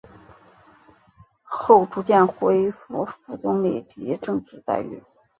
[1.43, 5.03] 后逐渐恢复副总理级政治待遇。